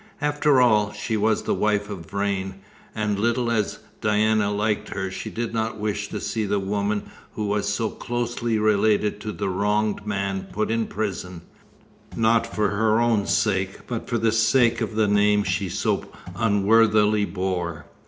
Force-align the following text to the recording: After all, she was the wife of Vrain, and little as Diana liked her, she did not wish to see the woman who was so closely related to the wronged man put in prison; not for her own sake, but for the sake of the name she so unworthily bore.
After 0.19 0.59
all, 0.59 0.91
she 0.93 1.15
was 1.15 1.43
the 1.43 1.53
wife 1.53 1.87
of 1.87 2.09
Vrain, 2.09 2.55
and 2.95 3.19
little 3.19 3.51
as 3.51 3.77
Diana 4.01 4.51
liked 4.51 4.89
her, 4.89 5.11
she 5.11 5.29
did 5.29 5.53
not 5.53 5.77
wish 5.79 6.07
to 6.09 6.19
see 6.19 6.43
the 6.43 6.57
woman 6.59 7.11
who 7.35 7.45
was 7.45 7.69
so 7.71 7.89
closely 7.91 8.57
related 8.57 9.19
to 9.19 9.31
the 9.31 9.47
wronged 9.47 10.03
man 10.07 10.47
put 10.51 10.71
in 10.71 10.87
prison; 10.87 11.41
not 12.15 12.47
for 12.47 12.69
her 12.71 12.99
own 12.99 13.27
sake, 13.27 13.85
but 13.85 14.09
for 14.09 14.17
the 14.17 14.31
sake 14.31 14.81
of 14.81 14.95
the 14.95 15.07
name 15.07 15.43
she 15.43 15.69
so 15.69 16.05
unworthily 16.35 17.25
bore. 17.25 17.85